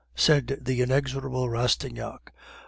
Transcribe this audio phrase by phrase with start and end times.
[0.15, 2.33] said the inexorable Rastignac.